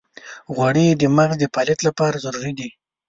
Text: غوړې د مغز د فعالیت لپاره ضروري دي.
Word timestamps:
غوړې 0.55 0.87
د 0.95 1.03
مغز 1.17 1.35
د 1.39 1.43
فعالیت 1.53 1.79
لپاره 1.87 2.21
ضروري 2.25 2.53
دي. 2.59 2.69